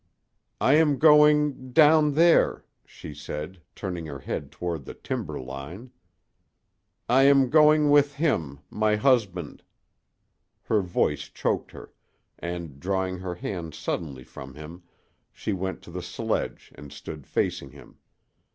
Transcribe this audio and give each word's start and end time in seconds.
"I 0.59 0.77
am 0.77 0.97
going 0.97 1.73
down 1.73 2.15
there," 2.15 2.65
she 2.87 3.13
said, 3.13 3.61
turning 3.75 4.07
her 4.07 4.17
head 4.17 4.51
toward 4.51 4.85
the 4.85 4.95
timber 4.95 5.39
line. 5.39 5.91
"I 7.07 7.25
am 7.29 7.51
going 7.51 7.91
with 7.91 8.15
him 8.15 8.61
my 8.71 8.95
husband" 8.95 9.61
Her 10.69 10.81
voice 10.81 11.29
choked 11.29 11.71
her, 11.73 11.93
and, 12.39 12.79
drawing 12.79 13.19
her 13.19 13.35
hands 13.35 13.77
suddenly 13.77 14.23
from 14.23 14.55
him, 14.55 14.81
she 15.31 15.53
went 15.53 15.83
to 15.83 15.91
the 15.91 16.01
sledge 16.01 16.71
and 16.73 16.91
stood 16.91 17.27
facing 17.27 17.69
him. 17.69 17.97